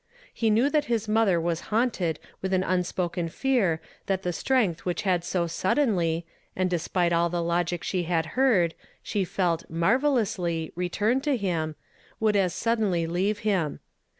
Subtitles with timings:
[0.33, 5.03] He knew that his mother was haunted with an unspoken fear that the strength which
[5.03, 11.23] had so suddenly, and despite all the logic she had heard, she felt, marvellously, returned
[11.25, 11.75] to him,
[12.19, 13.79] would as suddenly leave him.